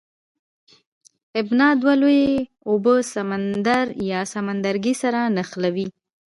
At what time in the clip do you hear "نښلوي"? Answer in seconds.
5.35-5.87